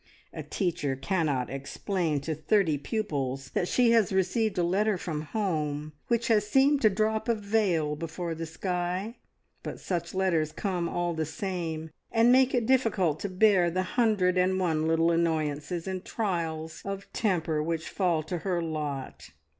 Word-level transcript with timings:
A 0.33 0.41
teacher 0.41 0.95
cannot 0.95 1.51
explain 1.51 2.21
to 2.21 2.33
thirty 2.33 2.75
pupils 2.79 3.51
that 3.51 3.67
she 3.67 3.91
has 3.91 4.11
received 4.11 4.57
a 4.57 4.63
letter 4.63 4.97
from 4.97 5.21
home 5.21 5.93
which 6.07 6.27
has 6.29 6.47
seemed 6.47 6.81
to 6.81 6.89
drop 6.89 7.29
a 7.29 7.35
veil 7.35 7.95
before 7.95 8.33
the 8.33 8.47
sky, 8.47 9.17
but 9.61 9.79
such 9.79 10.15
letters 10.15 10.51
come 10.53 10.89
all 10.89 11.13
the 11.13 11.27
same, 11.27 11.91
and 12.11 12.31
make 12.31 12.55
it 12.55 12.65
difficult 12.65 13.19
to 13.19 13.29
bear 13.29 13.69
the 13.69 13.83
hundred 13.93 14.39
and 14.39 14.59
one 14.59 14.87
little 14.87 15.11
annoyances 15.11 15.87
and 15.87 16.03
trials 16.03 16.81
of 16.83 17.05
temper 17.13 17.61
which 17.61 17.87
fall 17.87 18.23
to 18.23 18.39
her 18.39 18.59
lot. 18.59 19.29